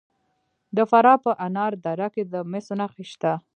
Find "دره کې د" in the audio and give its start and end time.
1.85-2.35